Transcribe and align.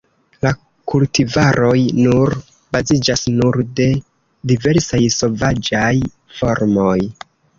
La 0.43 0.51
kultivaroj 0.91 1.73
nur 1.97 2.33
baziĝas 2.77 3.23
nur 3.41 3.59
de 3.81 3.87
diversaj 4.53 5.03
sovaĝaj 5.19 5.93
formoj. 6.41 6.99